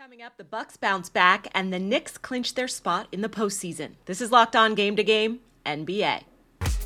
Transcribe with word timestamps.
Coming 0.00 0.22
up, 0.22 0.38
the 0.38 0.44
Bucks 0.44 0.78
bounce 0.78 1.10
back 1.10 1.48
and 1.54 1.70
the 1.70 1.78
Knicks 1.78 2.16
clinch 2.16 2.54
their 2.54 2.68
spot 2.68 3.06
in 3.12 3.20
the 3.20 3.28
postseason. 3.28 3.96
This 4.06 4.22
is 4.22 4.32
Locked 4.32 4.56
On 4.56 4.74
Game 4.74 4.96
to 4.96 5.04
Game 5.04 5.40
NBA. 5.66 6.22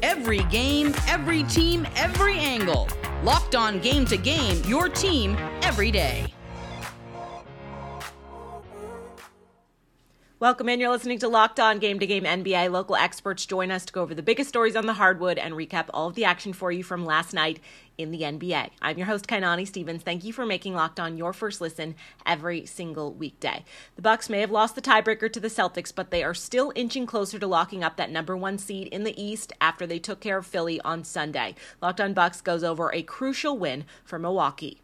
Every 0.02 0.42
game, 0.50 0.92
every 1.06 1.44
team, 1.44 1.86
every 1.94 2.36
angle. 2.36 2.88
Locked 3.22 3.54
On 3.54 3.78
Game 3.78 4.04
to 4.06 4.16
Game, 4.16 4.60
your 4.64 4.88
team 4.88 5.36
every 5.62 5.92
day. 5.92 6.33
Welcome 10.44 10.68
in. 10.68 10.78
You're 10.78 10.90
listening 10.90 11.20
to 11.20 11.28
Locked 11.28 11.58
On 11.58 11.78
Game 11.78 11.98
to 12.00 12.06
Game 12.06 12.24
NBA. 12.24 12.70
Local 12.70 12.96
experts 12.96 13.46
join 13.46 13.70
us 13.70 13.86
to 13.86 13.94
go 13.94 14.02
over 14.02 14.14
the 14.14 14.22
biggest 14.22 14.50
stories 14.50 14.76
on 14.76 14.84
the 14.84 14.92
hardwood 14.92 15.38
and 15.38 15.54
recap 15.54 15.86
all 15.94 16.08
of 16.08 16.16
the 16.16 16.26
action 16.26 16.52
for 16.52 16.70
you 16.70 16.84
from 16.84 17.06
last 17.06 17.32
night 17.32 17.60
in 17.96 18.10
the 18.10 18.20
NBA. 18.20 18.68
I'm 18.82 18.98
your 18.98 19.06
host 19.06 19.26
Kainani 19.26 19.66
Stevens. 19.66 20.02
Thank 20.02 20.22
you 20.22 20.34
for 20.34 20.44
making 20.44 20.74
Locked 20.74 21.00
On 21.00 21.16
your 21.16 21.32
first 21.32 21.62
listen 21.62 21.94
every 22.26 22.66
single 22.66 23.14
weekday. 23.14 23.64
The 23.96 24.02
Bucks 24.02 24.28
may 24.28 24.40
have 24.40 24.50
lost 24.50 24.74
the 24.74 24.82
tiebreaker 24.82 25.32
to 25.32 25.40
the 25.40 25.48
Celtics, 25.48 25.94
but 25.94 26.10
they 26.10 26.22
are 26.22 26.34
still 26.34 26.74
inching 26.74 27.06
closer 27.06 27.38
to 27.38 27.46
locking 27.46 27.82
up 27.82 27.96
that 27.96 28.10
number 28.10 28.36
1 28.36 28.58
seed 28.58 28.88
in 28.88 29.04
the 29.04 29.18
East 29.18 29.54
after 29.62 29.86
they 29.86 29.98
took 29.98 30.20
care 30.20 30.36
of 30.36 30.46
Philly 30.46 30.78
on 30.82 31.04
Sunday. 31.04 31.54
Locked 31.80 32.02
On 32.02 32.12
Bucks 32.12 32.42
goes 32.42 32.62
over 32.62 32.92
a 32.92 33.02
crucial 33.02 33.56
win 33.56 33.86
for 34.04 34.18
Milwaukee. 34.18 34.82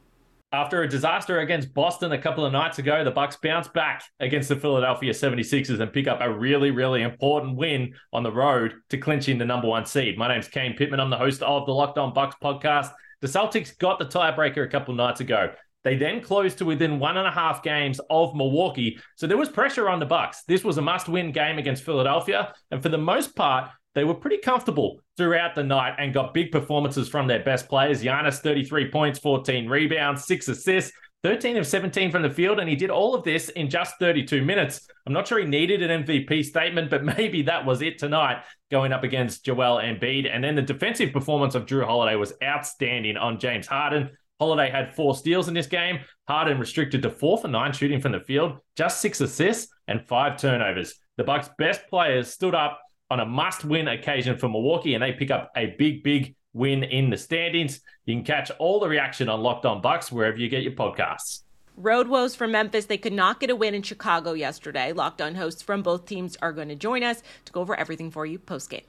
After 0.52 0.82
a 0.82 0.88
disaster 0.88 1.38
against 1.38 1.72
Boston 1.72 2.10
a 2.10 2.20
couple 2.20 2.44
of 2.44 2.52
nights 2.52 2.80
ago, 2.80 3.04
the 3.04 3.12
Bucks 3.12 3.36
bounce 3.40 3.68
back 3.68 4.02
against 4.18 4.48
the 4.48 4.56
Philadelphia 4.56 5.12
76ers 5.12 5.78
and 5.78 5.92
pick 5.92 6.08
up 6.08 6.18
a 6.20 6.28
really, 6.28 6.72
really 6.72 7.02
important 7.02 7.56
win 7.56 7.94
on 8.12 8.24
the 8.24 8.32
road 8.32 8.74
to 8.88 8.98
clinching 8.98 9.38
the 9.38 9.44
number 9.44 9.68
one 9.68 9.86
seed. 9.86 10.18
My 10.18 10.26
name's 10.26 10.48
Kane 10.48 10.74
Pittman. 10.76 10.98
I'm 10.98 11.08
the 11.08 11.16
host 11.16 11.40
of 11.44 11.66
the 11.66 11.72
Locked 11.72 11.98
On 11.98 12.12
Bucks 12.12 12.34
podcast. 12.42 12.90
The 13.20 13.28
Celtics 13.28 13.78
got 13.78 14.00
the 14.00 14.06
tiebreaker 14.06 14.64
a 14.64 14.68
couple 14.68 14.90
of 14.90 14.98
nights 14.98 15.20
ago. 15.20 15.52
They 15.84 15.96
then 15.96 16.20
closed 16.20 16.58
to 16.58 16.64
within 16.64 16.98
one 16.98 17.16
and 17.16 17.28
a 17.28 17.30
half 17.30 17.62
games 17.62 18.00
of 18.10 18.34
Milwaukee. 18.34 18.98
So 19.14 19.28
there 19.28 19.38
was 19.38 19.48
pressure 19.48 19.88
on 19.88 20.00
the 20.00 20.04
Bucks. 20.04 20.42
This 20.48 20.64
was 20.64 20.78
a 20.78 20.82
must-win 20.82 21.30
game 21.30 21.58
against 21.58 21.84
Philadelphia. 21.84 22.52
And 22.72 22.82
for 22.82 22.88
the 22.88 22.98
most 22.98 23.36
part, 23.36 23.70
they 23.94 24.04
were 24.04 24.14
pretty 24.14 24.38
comfortable 24.38 25.00
throughout 25.16 25.54
the 25.54 25.64
night 25.64 25.94
and 25.98 26.14
got 26.14 26.34
big 26.34 26.52
performances 26.52 27.08
from 27.08 27.26
their 27.26 27.42
best 27.42 27.68
players. 27.68 28.02
Giannis, 28.02 28.38
33 28.38 28.90
points, 28.90 29.18
14 29.18 29.68
rebounds, 29.68 30.24
six 30.24 30.48
assists, 30.48 30.92
13 31.22 31.58
of 31.58 31.66
17 31.66 32.10
from 32.10 32.22
the 32.22 32.30
field, 32.30 32.60
and 32.60 32.68
he 32.68 32.76
did 32.76 32.88
all 32.88 33.14
of 33.14 33.24
this 33.24 33.50
in 33.50 33.68
just 33.68 33.94
32 33.98 34.42
minutes. 34.42 34.88
I'm 35.06 35.12
not 35.12 35.28
sure 35.28 35.38
he 35.38 35.44
needed 35.44 35.82
an 35.82 36.04
MVP 36.04 36.44
statement, 36.44 36.88
but 36.88 37.04
maybe 37.18 37.42
that 37.42 37.66
was 37.66 37.82
it 37.82 37.98
tonight 37.98 38.42
going 38.70 38.92
up 38.92 39.04
against 39.04 39.44
Joel 39.44 39.82
Embiid. 39.82 40.30
And 40.32 40.42
then 40.42 40.54
the 40.54 40.62
defensive 40.62 41.12
performance 41.12 41.54
of 41.54 41.66
Jrue 41.66 41.84
Holiday 41.84 42.16
was 42.16 42.32
outstanding 42.42 43.16
on 43.16 43.38
James 43.38 43.66
Harden. 43.66 44.10
Holiday 44.38 44.70
had 44.70 44.94
four 44.94 45.14
steals 45.14 45.48
in 45.48 45.54
this 45.54 45.66
game. 45.66 46.00
Harden 46.26 46.58
restricted 46.58 47.02
to 47.02 47.10
four 47.10 47.36
for 47.36 47.48
nine 47.48 47.72
shooting 47.72 48.00
from 48.00 48.12
the 48.12 48.20
field, 48.20 48.56
just 48.74 49.02
six 49.02 49.20
assists 49.20 49.70
and 49.86 50.06
five 50.08 50.38
turnovers. 50.38 50.94
The 51.18 51.24
Bucks' 51.24 51.50
best 51.58 51.82
players 51.90 52.28
stood 52.28 52.54
up 52.54 52.80
on 53.10 53.20
a 53.20 53.26
must 53.26 53.64
win 53.64 53.88
occasion 53.88 54.38
for 54.38 54.48
Milwaukee, 54.48 54.94
and 54.94 55.02
they 55.02 55.12
pick 55.12 55.30
up 55.30 55.50
a 55.56 55.74
big, 55.78 56.02
big 56.02 56.34
win 56.52 56.84
in 56.84 57.10
the 57.10 57.16
standings. 57.16 57.80
You 58.06 58.14
can 58.14 58.24
catch 58.24 58.50
all 58.58 58.80
the 58.80 58.88
reaction 58.88 59.28
on 59.28 59.40
Locked 59.40 59.66
On 59.66 59.80
Bucks 59.80 60.10
wherever 60.10 60.36
you 60.36 60.48
get 60.48 60.62
your 60.62 60.72
podcasts. 60.72 61.42
Road 61.76 62.08
woes 62.08 62.34
for 62.34 62.46
Memphis. 62.46 62.86
They 62.86 62.98
could 62.98 63.12
not 63.12 63.40
get 63.40 63.50
a 63.50 63.56
win 63.56 63.74
in 63.74 63.82
Chicago 63.82 64.32
yesterday. 64.32 64.92
Locked 64.92 65.22
on 65.22 65.34
hosts 65.34 65.62
from 65.62 65.82
both 65.82 66.04
teams 66.04 66.36
are 66.42 66.52
going 66.52 66.68
to 66.68 66.74
join 66.74 67.02
us 67.02 67.22
to 67.46 67.52
go 67.52 67.60
over 67.60 67.74
everything 67.74 68.10
for 68.10 68.26
you 68.26 68.38
post 68.38 68.70
game. 68.70 68.82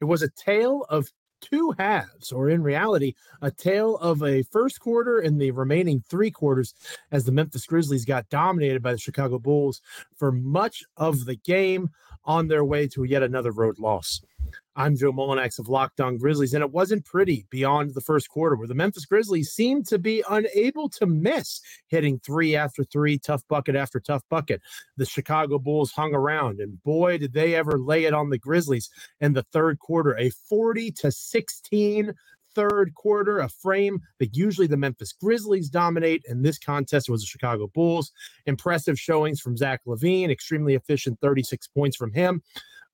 It 0.00 0.04
was 0.04 0.22
a 0.22 0.28
tale 0.44 0.86
of 0.88 1.08
two 1.40 1.74
halves, 1.78 2.32
or 2.32 2.48
in 2.50 2.62
reality, 2.62 3.14
a 3.42 3.50
tale 3.50 3.96
of 3.98 4.22
a 4.22 4.42
first 4.44 4.80
quarter 4.80 5.18
and 5.18 5.40
the 5.40 5.50
remaining 5.50 6.02
three 6.08 6.30
quarters 6.30 6.74
as 7.10 7.24
the 7.24 7.32
Memphis 7.32 7.66
Grizzlies 7.66 8.04
got 8.04 8.28
dominated 8.28 8.82
by 8.82 8.92
the 8.92 8.98
Chicago 8.98 9.38
Bulls 9.38 9.80
for 10.16 10.32
much 10.32 10.84
of 10.96 11.24
the 11.24 11.36
game 11.36 11.90
on 12.24 12.48
their 12.48 12.64
way 12.64 12.86
to 12.88 13.04
yet 13.04 13.22
another 13.22 13.50
road 13.50 13.78
loss. 13.78 14.20
I'm 14.80 14.96
Joe 14.96 15.12
Mullinax 15.12 15.58
of 15.58 15.68
Locked 15.68 16.00
On 16.00 16.16
Grizzlies, 16.16 16.54
and 16.54 16.64
it 16.64 16.72
wasn't 16.72 17.04
pretty 17.04 17.46
beyond 17.50 17.92
the 17.92 18.00
first 18.00 18.30
quarter, 18.30 18.56
where 18.56 18.66
the 18.66 18.74
Memphis 18.74 19.04
Grizzlies 19.04 19.52
seemed 19.52 19.86
to 19.88 19.98
be 19.98 20.24
unable 20.30 20.88
to 20.88 21.04
miss, 21.04 21.60
hitting 21.88 22.18
three 22.18 22.56
after 22.56 22.82
three, 22.82 23.18
tough 23.18 23.42
bucket 23.46 23.76
after 23.76 24.00
tough 24.00 24.22
bucket. 24.30 24.62
The 24.96 25.04
Chicago 25.04 25.58
Bulls 25.58 25.92
hung 25.92 26.14
around, 26.14 26.60
and 26.60 26.82
boy, 26.82 27.18
did 27.18 27.34
they 27.34 27.56
ever 27.56 27.78
lay 27.78 28.06
it 28.06 28.14
on 28.14 28.30
the 28.30 28.38
Grizzlies 28.38 28.88
in 29.20 29.34
the 29.34 29.42
third 29.52 29.78
quarter, 29.80 30.16
a 30.16 30.30
40 30.30 30.92
to 30.92 31.12
16 31.12 32.14
third 32.54 32.94
quarter, 32.94 33.40
a 33.40 33.50
frame 33.50 34.00
that 34.18 34.34
usually 34.34 34.66
the 34.66 34.78
Memphis 34.78 35.12
Grizzlies 35.12 35.68
dominate. 35.68 36.24
In 36.26 36.40
this 36.40 36.58
contest, 36.58 37.10
was 37.10 37.20
the 37.20 37.26
Chicago 37.26 37.66
Bulls. 37.74 38.12
Impressive 38.46 38.98
showings 38.98 39.42
from 39.42 39.58
Zach 39.58 39.82
LaVine, 39.86 40.30
extremely 40.30 40.74
efficient 40.74 41.20
36 41.20 41.68
points 41.68 41.98
from 41.98 42.14
him. 42.14 42.42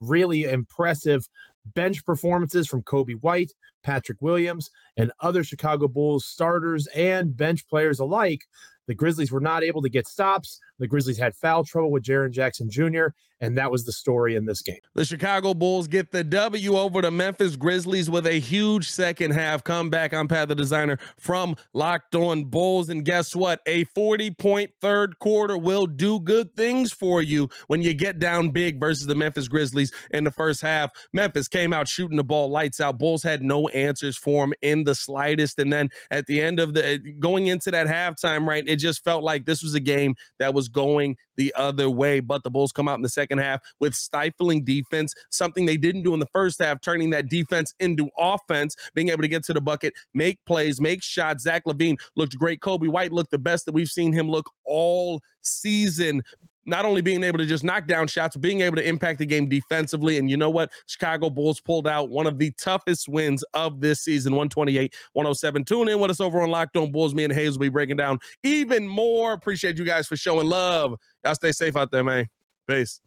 Really 0.00 0.44
impressive 0.44 1.27
bench 1.75 2.04
performances 2.04 2.66
from 2.66 2.82
Coby 2.82 3.15
White, 3.21 3.53
Patrick 3.82 4.19
Williams, 4.21 4.71
and 4.97 5.12
other 5.21 5.44
Chicago 5.44 5.88
Bulls 5.88 6.27
starters 6.27 6.87
and 6.88 7.37
bench 7.37 7.66
players 7.69 7.99
alike. 7.99 8.43
The 8.87 8.94
Grizzlies 8.94 9.32
were 9.32 9.41
not 9.41 9.65
able 9.65 9.82
to 9.82 9.88
get 9.88 10.06
stops. 10.06 10.60
The 10.78 10.87
Grizzlies 10.87 11.19
had 11.19 11.34
foul 11.34 11.64
trouble 11.64 11.91
with 11.91 12.03
Jaren 12.03 12.32
Jackson 12.32 12.70
Jr., 12.70 13.09
and 13.41 13.56
that 13.59 13.70
was 13.70 13.84
the 13.84 13.92
story 13.92 14.34
in 14.34 14.47
this 14.47 14.62
game. 14.62 14.78
The 14.94 15.04
Chicago 15.04 15.53
Bulls 15.53 15.88
get 15.88 16.10
the 16.10 16.25
W 16.25 16.76
over 16.76 17.03
the 17.03 17.10
Memphis 17.10 17.56
Grizzlies 17.56 18.09
with 18.09 18.26
a 18.26 18.41
huge 18.41 18.91
second 18.91 19.32
half 19.32 19.62
comeback. 19.62 20.14
I'm 20.14 20.28
Pat 20.28 20.48
the 20.48 20.54
Designer 20.54 20.98
from 21.19 21.56
Locked 21.75 22.14
On 22.14 22.44
Bulls. 22.44 22.88
And 22.88 23.04
guess 23.04 23.37
what? 23.37 23.60
A 23.66 23.84
40 23.84 24.31
point 24.32 24.70
third 24.81 25.19
quarter 25.19 25.59
will 25.59 25.87
do 25.87 26.19
good 26.20 26.54
things 26.56 26.93
for 26.93 27.20
you 27.20 27.48
when 27.66 27.82
you 27.82 27.93
get 27.93 28.19
down 28.19 28.50
big 28.50 28.81
versus 28.81 29.06
the 29.06 29.14
Memphis 29.14 29.48
Grizzlies 29.48 29.93
in 30.12 30.25
the 30.25 30.31
first 30.31 30.62
half. 30.62 30.91
Memphis 31.12 31.48
came 31.48 31.72
out 31.72 31.88
shooting 31.88 32.16
the 32.16 32.25
ball 32.25 32.48
lights 32.48 32.81
out. 32.81 32.98
Bulls 32.98 33.22
had 33.22 33.43
no 33.43 33.69
answers 33.69 34.16
for 34.16 34.44
him 34.44 34.54
in 34.62 34.84
the 34.84 34.94
slightest. 34.94 35.58
And 35.58 35.72
then 35.72 35.91
at 36.10 36.26
the 36.26 36.41
end 36.41 36.58
of 36.58 36.72
the 36.72 36.98
going 37.19 37.48
into 37.48 37.70
that 37.70 37.87
halftime, 37.87 38.47
right, 38.47 38.64
it 38.66 38.76
just 38.76 39.04
felt 39.04 39.22
like 39.22 39.44
this 39.44 39.62
was 39.62 39.75
a 39.75 39.81
game 39.81 40.14
that 40.38 40.54
was 40.54 40.66
was 40.66 40.69
going 40.69 41.16
the 41.37 41.53
other 41.56 41.88
way. 41.88 42.21
But 42.21 42.43
the 42.43 42.50
Bulls 42.50 42.72
come 42.72 42.88
out 42.88 42.97
in 42.97 43.03
the 43.03 43.09
second 43.09 43.38
half 43.38 43.60
with 43.81 43.94
stifling 43.94 44.65
defense, 44.65 45.15
something 45.31 45.66
they 45.66 45.77
didn't 45.77 46.03
do 46.03 46.15
in 46.15 46.21
the 46.21 46.28
first 46.32 46.59
half, 46.60 46.81
turning 46.81 47.10
that 47.10 47.28
defense 47.28 47.75
into 47.81 48.09
offense, 48.19 48.76
being 48.94 49.10
able 49.10 49.22
to 49.22 49.28
get 49.28 49.44
to 49.44 49.53
the 49.53 49.60
bucket, 49.60 49.94
make 50.15 50.38
plays, 50.47 50.81
make 50.81 51.03
shots. 51.03 51.44
Zach 51.44 51.65
LaVine 51.66 51.97
looked 52.16 52.37
great. 52.37 52.60
Coby 52.60 52.88
White 52.88 53.12
looked 53.12 53.31
the 53.31 53.38
best 53.38 53.66
that 53.66 53.72
we've 53.72 53.88
seen 53.88 54.12
him 54.12 54.28
look 54.28 54.50
all 54.65 55.21
season 55.43 56.22
not 56.66 56.84
only 56.84 57.00
being 57.00 57.22
able 57.22 57.38
to 57.38 57.47
just 57.47 57.65
knock 57.65 57.87
down 57.87 58.09
shots, 58.09 58.37
being 58.37 58.60
able 58.60 58.77
to 58.77 58.87
impact 58.87 59.19
the 59.19 59.27
game 59.27 59.49
defensively. 59.49 60.19
And 60.19 60.31
you 60.31 60.37
know 60.37 60.50
what? 60.50 60.71
Chicago 60.87 61.31
Bulls 61.31 61.60
pulled 61.60 61.87
out 61.87 62.10
one 62.10 62.27
of 62.27 62.38
the 62.38 62.50
toughest 62.53 63.09
wins 63.09 63.44
of 63.54 63.81
this 63.81 64.00
season 64.00 64.32
128 64.32 64.94
107. 65.12 65.65
Tune 65.65 65.88
in 65.88 66.00
with 66.00 66.10
us 66.10 66.21
over 66.21 66.43
on 66.43 66.50
Locked 66.50 66.76
On 66.76 66.91
Bulls. 66.91 67.15
Me 67.15 67.25
and 67.25 67.32
Hayes 67.32 67.53
will 67.53 67.60
be 67.60 67.69
breaking 67.69 67.97
down 67.97 68.19
even 68.43 68.87
more. 68.87 69.32
Appreciate 69.32 69.78
you 69.78 69.84
guys 69.84 70.06
for 70.06 70.16
showing 70.16 70.49
love. 70.49 70.94
Y'all 71.25 71.34
stay 71.34 71.53
safe 71.53 71.76
out 71.76 71.91
there, 71.91 72.05
man. 72.05 72.28
Peace. 72.69 73.00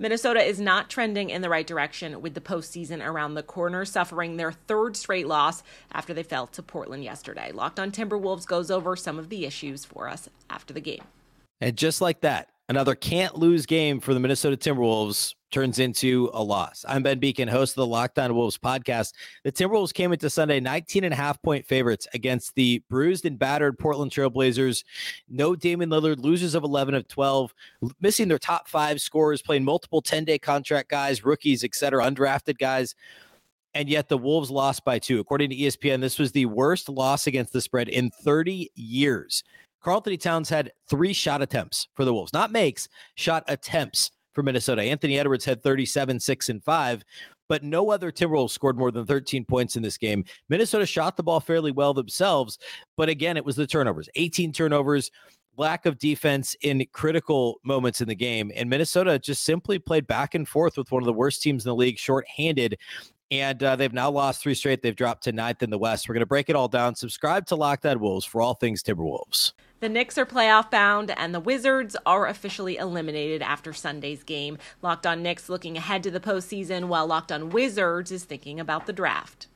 Minnesota 0.00 0.40
is 0.40 0.60
not 0.60 0.88
trending 0.88 1.28
in 1.28 1.42
the 1.42 1.48
right 1.48 1.66
direction 1.66 2.22
with 2.22 2.34
the 2.34 2.40
postseason 2.40 3.04
around 3.04 3.34
the 3.34 3.42
corner, 3.42 3.84
suffering 3.84 4.36
their 4.36 4.52
third 4.52 4.96
straight 4.96 5.26
loss 5.26 5.64
after 5.90 6.14
they 6.14 6.22
fell 6.22 6.46
to 6.46 6.62
Portland 6.62 7.02
yesterday. 7.02 7.50
Locked 7.50 7.80
on 7.80 7.90
Timberwolves 7.90 8.46
goes 8.46 8.70
over 8.70 8.94
some 8.94 9.18
of 9.18 9.28
the 9.28 9.44
issues 9.44 9.84
for 9.84 10.08
us 10.08 10.28
after 10.48 10.72
the 10.72 10.80
game. 10.80 11.02
And 11.60 11.76
just 11.76 12.00
like 12.00 12.20
that, 12.20 12.48
Another 12.70 12.94
can't 12.94 13.34
lose 13.38 13.64
game 13.64 13.98
for 13.98 14.12
the 14.12 14.20
Minnesota 14.20 14.54
Timberwolves 14.54 15.34
turns 15.50 15.78
into 15.78 16.28
a 16.34 16.42
loss. 16.42 16.84
I'm 16.86 17.02
Ben 17.02 17.18
Beecken, 17.18 17.48
host 17.48 17.72
of 17.72 17.76
the 17.76 17.86
Locked 17.86 18.18
On 18.18 18.34
Wolves 18.34 18.58
podcast. 18.58 19.14
The 19.42 19.50
Timberwolves 19.50 19.94
came 19.94 20.12
into 20.12 20.28
Sunday 20.28 20.60
19 20.60 21.04
and 21.04 21.14
a 21.14 21.16
half 21.16 21.40
point 21.40 21.64
favorites 21.64 22.06
against 22.12 22.54
the 22.56 22.82
bruised 22.90 23.24
and 23.24 23.38
battered 23.38 23.78
Portland 23.78 24.12
Trailblazers. 24.12 24.84
No 25.30 25.56
Damian 25.56 25.88
Lillard, 25.88 26.18
losers 26.18 26.54
of 26.54 26.62
11 26.62 26.94
of 26.94 27.08
12, 27.08 27.54
missing 28.02 28.28
their 28.28 28.38
top 28.38 28.68
five 28.68 29.00
scorers, 29.00 29.40
playing 29.40 29.64
multiple 29.64 30.02
10 30.02 30.26
day 30.26 30.38
contract 30.38 30.90
guys, 30.90 31.24
rookies, 31.24 31.64
etc., 31.64 32.04
undrafted 32.04 32.58
guys. 32.58 32.94
And 33.72 33.88
yet 33.88 34.10
the 34.10 34.18
Wolves 34.18 34.50
lost 34.50 34.84
by 34.84 34.98
two. 34.98 35.20
According 35.20 35.48
to 35.50 35.56
ESPN, 35.56 36.02
this 36.02 36.18
was 36.18 36.32
the 36.32 36.44
worst 36.44 36.90
loss 36.90 37.26
against 37.26 37.54
the 37.54 37.62
spread 37.62 37.88
in 37.88 38.10
30 38.10 38.70
years. 38.74 39.42
Karl-Anthony 39.82 40.16
Towns 40.16 40.48
had 40.48 40.72
three 40.88 41.12
shot 41.12 41.42
attempts 41.42 41.88
for 41.94 42.04
the 42.04 42.12
Wolves, 42.12 42.32
not 42.32 42.52
makes, 42.52 42.88
shot 43.14 43.44
attempts 43.48 44.10
for 44.32 44.42
Minnesota. 44.42 44.82
Anthony 44.82 45.18
Edwards 45.18 45.44
had 45.44 45.62
37, 45.62 46.20
6, 46.20 46.48
and 46.48 46.62
5, 46.62 47.04
but 47.48 47.64
no 47.64 47.90
other 47.90 48.12
Timberwolves 48.12 48.50
scored 48.50 48.78
more 48.78 48.90
than 48.90 49.06
13 49.06 49.44
points 49.44 49.76
in 49.76 49.82
this 49.82 49.96
game. 49.96 50.24
Minnesota 50.48 50.86
shot 50.86 51.16
the 51.16 51.22
ball 51.22 51.40
fairly 51.40 51.72
well 51.72 51.94
themselves, 51.94 52.58
but 52.96 53.08
again, 53.08 53.36
it 53.36 53.44
was 53.44 53.56
the 53.56 53.66
turnovers 53.66 54.08
18 54.14 54.52
turnovers, 54.52 55.10
lack 55.56 55.86
of 55.86 55.98
defense 55.98 56.54
in 56.62 56.86
critical 56.92 57.60
moments 57.64 58.00
in 58.00 58.08
the 58.08 58.14
game. 58.14 58.52
And 58.54 58.70
Minnesota 58.70 59.18
just 59.18 59.44
simply 59.44 59.78
played 59.78 60.06
back 60.06 60.34
and 60.34 60.46
forth 60.46 60.76
with 60.76 60.92
one 60.92 61.02
of 61.02 61.06
the 61.06 61.12
worst 61.12 61.42
teams 61.42 61.64
in 61.64 61.68
the 61.70 61.74
league, 61.74 61.98
shorthanded. 61.98 62.78
And 63.30 63.62
uh, 63.62 63.76
they've 63.76 63.92
now 63.92 64.10
lost 64.10 64.42
three 64.42 64.54
straight. 64.54 64.82
They've 64.82 64.96
dropped 64.96 65.24
to 65.24 65.32
ninth 65.32 65.62
in 65.62 65.68
the 65.68 65.78
West. 65.78 66.08
We're 66.08 66.14
going 66.14 66.20
to 66.20 66.26
break 66.26 66.48
it 66.48 66.56
all 66.56 66.68
down. 66.68 66.94
Subscribe 66.94 67.44
to 67.46 67.56
Locked 67.56 67.84
On 67.84 68.00
Wolves 68.00 68.24
for 68.24 68.40
all 68.40 68.54
things 68.54 68.82
Timberwolves. 68.82 69.52
The 69.80 69.88
Knicks 69.88 70.18
are 70.18 70.26
playoff 70.26 70.72
bound, 70.72 71.12
and 71.16 71.32
the 71.32 71.38
Wizards 71.38 71.96
are 72.04 72.26
officially 72.26 72.76
eliminated 72.78 73.42
after 73.42 73.72
Sunday's 73.72 74.24
game. 74.24 74.58
Locked 74.82 75.06
on 75.06 75.22
Knicks 75.22 75.48
looking 75.48 75.76
ahead 75.76 76.02
to 76.02 76.10
the 76.10 76.18
postseason, 76.18 76.88
while 76.88 77.06
Locked 77.06 77.30
on 77.30 77.50
Wizards 77.50 78.10
is 78.10 78.24
thinking 78.24 78.58
about 78.58 78.86
the 78.86 78.92
draft. 78.92 79.46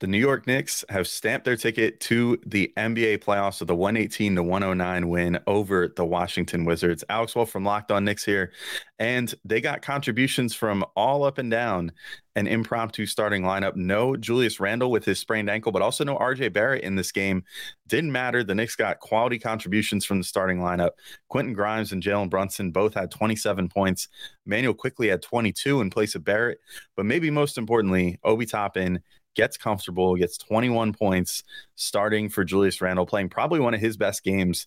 The 0.00 0.06
New 0.06 0.18
York 0.18 0.46
Knicks 0.46 0.82
have 0.88 1.06
stamped 1.06 1.44
their 1.44 1.58
ticket 1.58 2.00
to 2.00 2.40
the 2.46 2.72
NBA 2.78 3.18
playoffs 3.18 3.60
with 3.60 3.68
a 3.68 3.74
118 3.74 4.36
to 4.36 4.42
109 4.42 5.08
win 5.10 5.38
over 5.46 5.88
the 5.88 6.06
Washington 6.06 6.64
Wizards. 6.64 7.04
Alex 7.10 7.36
Wolf 7.36 7.50
from 7.50 7.64
Locked 7.64 7.92
On 7.92 8.02
Knicks 8.02 8.24
here, 8.24 8.50
and 8.98 9.34
they 9.44 9.60
got 9.60 9.82
contributions 9.82 10.54
from 10.54 10.86
all 10.96 11.22
up 11.22 11.36
and 11.36 11.50
down 11.50 11.92
an 12.34 12.46
impromptu 12.46 13.04
starting 13.04 13.42
lineup. 13.42 13.76
No 13.76 14.16
Julius 14.16 14.58
Randle 14.58 14.90
with 14.90 15.04
his 15.04 15.18
sprained 15.18 15.50
ankle, 15.50 15.70
but 15.70 15.82
also 15.82 16.02
no 16.02 16.16
RJ 16.16 16.54
Barrett 16.54 16.82
in 16.82 16.96
this 16.96 17.12
game. 17.12 17.44
Didn't 17.86 18.12
matter. 18.12 18.42
The 18.42 18.54
Knicks 18.54 18.76
got 18.76 19.00
quality 19.00 19.38
contributions 19.38 20.06
from 20.06 20.16
the 20.16 20.24
starting 20.24 20.60
lineup. 20.60 20.92
Quentin 21.28 21.52
Grimes 21.52 21.92
and 21.92 22.02
Jalen 22.02 22.30
Brunson 22.30 22.70
both 22.70 22.94
had 22.94 23.10
27 23.10 23.68
points. 23.68 24.08
Immanuel 24.46 24.72
Quickley 24.72 25.08
had 25.08 25.20
22 25.20 25.82
in 25.82 25.90
place 25.90 26.14
of 26.14 26.24
Barrett. 26.24 26.58
But 26.96 27.04
maybe 27.04 27.30
most 27.30 27.58
importantly, 27.58 28.18
Obi 28.24 28.46
Toppin 28.46 29.00
gets 29.40 29.56
comfortable, 29.56 30.16
gets 30.16 30.36
21 30.36 30.92
points 30.92 31.42
starting 31.74 32.28
for 32.28 32.44
Julius 32.44 32.82
Randle, 32.82 33.06
playing 33.06 33.30
probably 33.30 33.58
one 33.58 33.72
of 33.72 33.80
his 33.80 33.96
best 33.96 34.22
games 34.22 34.66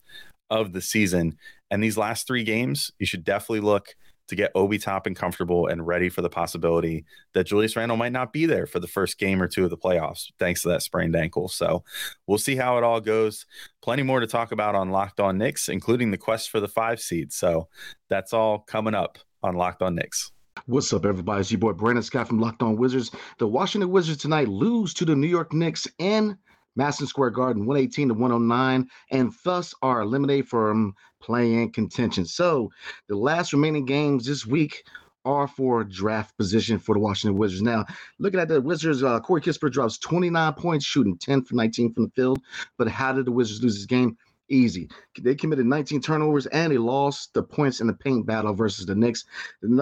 of 0.50 0.74
the 0.74 0.81
season. 0.81 1.38
And 1.70 1.84
these 1.84 1.96
last 1.96 2.25
three 2.25 2.44
games, 2.44 2.92
you 2.98 3.06
should 3.06 3.24
definitely 3.24 3.60
look 3.60 3.96
to 4.30 4.36
get 4.36 4.52
Obi 4.56 4.80
Toppin 4.80 5.14
comfortable 5.14 5.68
and 5.68 5.86
ready 5.86 6.10
for 6.10 6.24
the 6.24 6.30
possibility 6.30 7.06
that 7.34 7.44
Julius 7.44 7.75
Randle 7.75 7.98
might 7.98 8.14
not 8.14 8.34
be 8.34 8.48
there 8.48 8.66
for 8.66 8.80
the 8.80 8.88
first 8.88 9.20
game 9.20 9.44
or 9.44 9.48
two 9.48 9.64
of 9.64 9.70
the 9.70 9.78
playoffs, 9.78 10.31
thanks 10.40 10.64
to 10.64 10.70
that 10.70 10.81
sprained 10.81 11.16
ankle. 11.16 11.50
So 11.50 11.84
we'll 12.25 12.40
see 12.40 12.56
how 12.56 12.80
it 12.80 12.84
all 12.84 13.00
goes. 13.00 13.46
Plenty 13.84 14.02
more 14.02 14.22
to 14.22 14.28
talk 14.28 14.52
about 14.52 14.74
on 14.74 14.90
Locked 14.90 15.20
On 15.20 15.38
Knicks, 15.38 15.70
including 15.70 16.10
the 16.10 16.18
quest 16.18 16.50
for 16.50 16.60
the 16.60 16.68
five 16.68 17.00
seed. 17.00 17.31
So 17.31 17.68
that's 18.10 18.34
all 18.34 18.58
coming 18.58 18.96
up 18.96 19.20
on 19.44 19.54
Locked 19.54 19.84
On 19.84 19.94
Knicks. 19.94 20.32
What's 20.65 20.94
up, 20.94 21.06
everybody? 21.06 21.42
It's 21.42 21.51
your 21.51 21.60
boy 21.60 21.74
Brandon 21.74 22.01
Scott 22.01 22.30
from 22.30 22.39
Locked 22.39 22.63
On 22.63 22.77
Wizards. 22.77 23.12
The 23.38 23.45
Washington 23.45 23.92
Wizards 23.92 24.21
tonight 24.21 24.48
lose 24.48 24.94
to 24.94 25.04
the 25.04 25.13
New 25.13 25.27
York 25.27 25.51
Knicks 25.51 25.89
in 25.98 26.38
Madison 26.77 27.06
Square 27.06 27.31
Garden, 27.31 27.65
118 27.65 28.07
to 28.07 28.13
109, 28.13 28.88
and 29.12 29.33
thus 29.44 29.75
are 29.81 30.00
eliminated 30.00 30.48
from 30.48 30.95
playing 31.19 31.74
contention. 31.74 32.25
So 32.25 32.71
the 33.10 33.18
last 33.18 33.51
remaining 33.51 33.83
games 33.83 34.25
this 34.25 34.45
week 34.45 34.86
are 35.25 35.50
for 35.50 35.83
draft 35.83 36.38
position 36.38 36.80
for 36.80 36.95
the 36.95 37.01
Washington 37.01 37.38
Wizards. 37.38 37.62
Now, 37.62 37.86
looking 38.18 38.39
at 38.39 38.48
the 38.48 38.62
Wizards, 38.62 39.04
uh, 39.04 39.19
Corey 39.19 39.42
Kispert 39.42 39.74
drops 39.74 39.98
29 39.98 40.54
points, 40.54 40.86
shooting 40.86 41.18
10 41.18 41.44
for 41.44 41.56
19 41.56 41.94
from 41.94 42.06
the 42.06 42.12
field. 42.12 42.39
But 42.77 42.88
how 42.88 43.12
did 43.12 43.25
the 43.25 43.33
Wizards 43.33 43.62
lose 43.62 43.75
this 43.75 43.86
game? 43.86 44.18
Easy. 44.50 44.90
They 45.19 45.36
committed 45.36 45.66
19 45.66 46.01
turnovers 46.01 46.45
and 46.48 46.72
they 46.72 46.78
lost 46.78 47.34
the 47.34 47.44
points 47.44 47.81
in 47.81 47.88
the 47.88 47.94
paint 47.94 48.25
battle 48.25 48.54
versus 48.54 48.86
the 48.86 48.95
Knicks. 48.95 49.25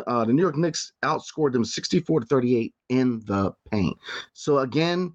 Uh, 0.07 0.25
the 0.25 0.33
New 0.33 0.41
York 0.41 0.57
Knicks 0.57 0.93
outscored 1.03 1.53
them 1.53 1.65
64 1.65 2.21
to 2.21 2.25
38 2.25 2.73
in 2.89 3.21
the 3.25 3.53
paint. 3.69 3.97
So 4.33 4.59
again, 4.59 5.13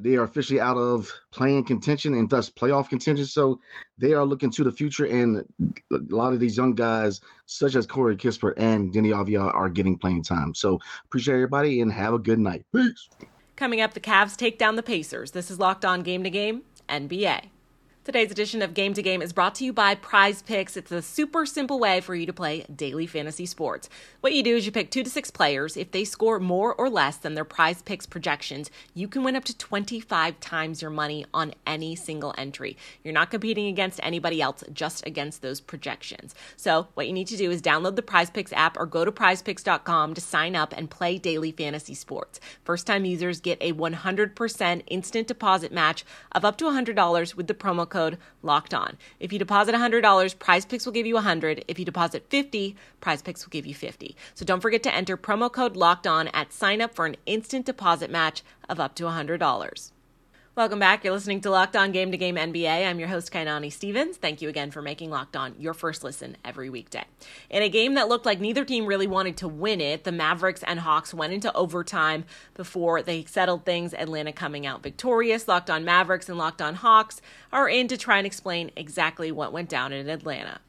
they 0.00 0.16
are 0.16 0.24
officially 0.24 0.60
out 0.60 0.76
of 0.76 1.12
playing 1.30 1.64
contention 1.64 2.14
and 2.14 2.28
thus 2.28 2.50
playoff 2.50 2.88
contention. 2.88 3.26
So 3.26 3.60
they 3.98 4.12
are 4.12 4.24
looking 4.24 4.50
to 4.50 4.64
the 4.64 4.72
future, 4.72 5.04
and 5.04 5.44
a 5.92 5.98
lot 6.08 6.32
of 6.32 6.40
these 6.40 6.56
young 6.56 6.74
guys, 6.74 7.20
such 7.46 7.76
as 7.76 7.86
Corey 7.86 8.16
Kispert 8.16 8.54
and 8.56 8.92
Deni 8.92 9.14
Avdija, 9.14 9.54
are 9.54 9.68
getting 9.68 9.96
playing 9.96 10.24
time. 10.24 10.54
So 10.54 10.80
appreciate 11.04 11.34
everybody 11.34 11.80
and 11.80 11.92
have 11.92 12.14
a 12.14 12.18
good 12.18 12.38
night. 12.38 12.64
Peace. 12.74 13.08
Coming 13.56 13.80
up, 13.80 13.94
the 13.94 14.00
Cavs 14.00 14.36
take 14.36 14.58
down 14.58 14.74
the 14.74 14.82
Pacers. 14.82 15.30
This 15.30 15.50
is 15.50 15.60
Locked 15.60 15.84
On 15.84 16.02
Game 16.02 16.24
to 16.24 16.30
Game, 16.30 16.62
NBA. 16.88 17.50
Today's 18.04 18.30
edition 18.30 18.60
of 18.60 18.74
Game 18.74 18.92
to 18.92 19.00
Game 19.00 19.22
is 19.22 19.32
brought 19.32 19.54
to 19.54 19.64
you 19.64 19.72
by 19.72 19.94
Prize 19.94 20.42
Picks. 20.42 20.76
It's 20.76 20.92
a 20.92 21.00
super 21.00 21.46
simple 21.46 21.78
way 21.78 22.02
for 22.02 22.14
you 22.14 22.26
to 22.26 22.34
play 22.34 22.66
daily 22.76 23.06
fantasy 23.06 23.46
sports. 23.46 23.88
What 24.20 24.34
you 24.34 24.42
do 24.42 24.54
is 24.56 24.66
you 24.66 24.72
pick 24.72 24.90
two 24.90 25.02
to 25.02 25.08
six 25.08 25.30
players. 25.30 25.74
If 25.74 25.90
they 25.90 26.04
score 26.04 26.38
more 26.38 26.74
or 26.74 26.90
less 26.90 27.16
than 27.16 27.32
their 27.32 27.46
Prize 27.46 27.80
Picks 27.80 28.04
projections, 28.04 28.70
you 28.92 29.08
can 29.08 29.24
win 29.24 29.36
up 29.36 29.44
to 29.44 29.56
25 29.56 30.38
times 30.38 30.82
your 30.82 30.90
money 30.90 31.24
on 31.32 31.54
any 31.66 31.96
single 31.96 32.34
entry. 32.36 32.76
You're 33.02 33.14
not 33.14 33.30
competing 33.30 33.68
against 33.68 34.00
anybody 34.02 34.42
else, 34.42 34.62
just 34.70 35.06
against 35.06 35.40
those 35.40 35.62
projections. 35.62 36.34
So, 36.58 36.88
what 36.92 37.06
you 37.06 37.14
need 37.14 37.28
to 37.28 37.38
do 37.38 37.50
is 37.50 37.62
download 37.62 37.96
the 37.96 38.02
Prize 38.02 38.28
Picks 38.28 38.52
app 38.52 38.76
or 38.76 38.84
go 38.84 39.06
to 39.06 39.12
prizepicks.com 39.12 40.12
to 40.12 40.20
sign 40.20 40.54
up 40.54 40.74
and 40.76 40.90
play 40.90 41.16
daily 41.16 41.52
fantasy 41.52 41.94
sports. 41.94 42.38
First 42.64 42.86
time 42.86 43.06
users 43.06 43.40
get 43.40 43.56
a 43.62 43.72
100% 43.72 44.82
instant 44.88 45.26
deposit 45.26 45.72
match 45.72 46.04
of 46.32 46.44
up 46.44 46.58
to 46.58 46.66
$100 46.66 47.34
with 47.34 47.46
the 47.46 47.54
promo 47.54 47.93
code 47.94 48.18
locked 48.42 48.74
on. 48.74 48.98
If 49.20 49.32
you 49.32 49.38
deposit 49.38 49.74
$100, 49.74 50.38
Prize 50.40 50.64
Picks 50.66 50.84
will 50.84 50.92
give 50.92 51.06
you 51.06 51.14
100. 51.14 51.64
If 51.68 51.78
you 51.78 51.84
deposit 51.84 52.26
50, 52.28 52.74
Prize 53.00 53.22
Picks 53.22 53.44
will 53.44 53.50
give 53.50 53.66
you 53.66 53.74
50. 53.74 54.16
So 54.34 54.44
don't 54.44 54.60
forget 54.60 54.82
to 54.82 54.94
enter 54.94 55.16
promo 55.16 55.50
code 55.50 55.76
locked 55.76 56.06
on 56.06 56.26
at 56.28 56.52
sign 56.52 56.80
up 56.80 56.92
for 56.92 57.06
an 57.06 57.16
instant 57.24 57.66
deposit 57.66 58.10
match 58.10 58.42
of 58.68 58.80
up 58.80 58.96
to 58.96 59.04
$100. 59.04 59.93
Welcome 60.56 60.78
back. 60.78 61.02
You're 61.02 61.12
listening 61.12 61.40
to 61.40 61.50
Locked 61.50 61.74
On 61.74 61.90
Game 61.90 62.12
to 62.12 62.16
Game 62.16 62.36
NBA. 62.36 62.88
I'm 62.88 63.00
your 63.00 63.08
host, 63.08 63.32
Kainani 63.32 63.72
Stevens. 63.72 64.18
Thank 64.18 64.40
you 64.40 64.48
again 64.48 64.70
for 64.70 64.80
making 64.80 65.10
Locked 65.10 65.34
On 65.34 65.56
your 65.58 65.74
first 65.74 66.04
listen 66.04 66.36
every 66.44 66.70
weekday. 66.70 67.02
In 67.50 67.64
a 67.64 67.68
game 67.68 67.94
that 67.94 68.08
looked 68.08 68.24
like 68.24 68.38
neither 68.38 68.64
team 68.64 68.86
really 68.86 69.08
wanted 69.08 69.36
to 69.38 69.48
win 69.48 69.80
it, 69.80 70.04
the 70.04 70.12
Mavericks 70.12 70.62
and 70.62 70.78
Hawks 70.78 71.12
went 71.12 71.32
into 71.32 71.52
overtime 71.56 72.24
before 72.54 73.02
they 73.02 73.24
settled 73.24 73.64
things. 73.64 73.94
Atlanta 73.94 74.32
coming 74.32 74.64
out 74.64 74.80
victorious. 74.80 75.48
Locked 75.48 75.70
On 75.70 75.84
Mavericks 75.84 76.28
and 76.28 76.38
Locked 76.38 76.62
On 76.62 76.76
Hawks 76.76 77.20
are 77.52 77.68
in 77.68 77.88
to 77.88 77.96
try 77.96 78.18
and 78.18 78.26
explain 78.26 78.70
exactly 78.76 79.32
what 79.32 79.52
went 79.52 79.68
down 79.68 79.92
in 79.92 80.08
Atlanta. 80.08 80.60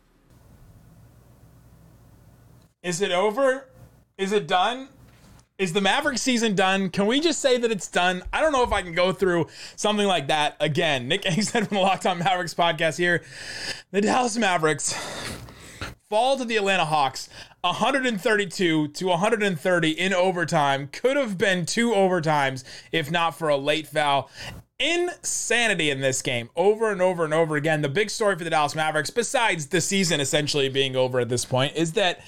Is 2.81 3.01
it 3.01 3.11
over? 3.11 3.69
Is 4.17 4.31
it 4.31 4.47
done? 4.47 4.89
Is 5.57 5.71
the 5.71 5.79
Maverick 5.79 6.17
season 6.17 6.53
done? 6.53 6.89
Can 6.89 7.05
we 7.05 7.21
just 7.21 7.39
say 7.39 7.57
that 7.57 7.71
it's 7.71 7.87
done? 7.87 8.23
I 8.33 8.41
don't 8.41 8.51
know 8.51 8.63
if 8.63 8.73
I 8.73 8.81
can 8.81 8.91
go 8.91 9.13
through 9.13 9.47
something 9.77 10.05
like 10.05 10.27
that 10.27 10.57
again. 10.59 11.07
Nick 11.07 11.21
Angstadt 11.21 11.67
from 11.67 11.75
the 11.75 11.81
Locked 11.81 12.05
On 12.05 12.19
Mavericks 12.19 12.53
podcast 12.53 12.97
here. 12.97 13.23
The 13.91 14.01
Dallas 14.01 14.35
Mavericks 14.35 14.93
fall 16.09 16.37
to 16.37 16.43
the 16.43 16.57
Atlanta 16.57 16.83
Hawks 16.83 17.29
132 17.61 18.89
to 18.89 19.05
130 19.05 19.89
in 19.91 20.13
overtime. 20.13 20.89
Could 20.91 21.15
have 21.15 21.37
been 21.37 21.65
two 21.65 21.91
overtimes 21.91 22.65
if 22.91 23.09
not 23.09 23.37
for 23.37 23.47
a 23.47 23.55
late 23.55 23.87
foul 23.87 24.29
insanity 24.77 25.89
in 25.89 26.01
this 26.01 26.21
game 26.21 26.49
over 26.57 26.91
and 26.91 27.01
over 27.01 27.23
and 27.23 27.33
over 27.33 27.55
again. 27.55 27.81
The 27.81 27.87
big 27.87 28.09
story 28.09 28.35
for 28.35 28.43
the 28.43 28.49
Dallas 28.49 28.75
Mavericks, 28.75 29.09
besides 29.09 29.67
the 29.67 29.79
season 29.79 30.19
essentially 30.19 30.67
being 30.67 30.97
over 30.97 31.21
at 31.21 31.29
this 31.29 31.45
point, 31.45 31.77
is 31.77 31.93
that 31.93 32.19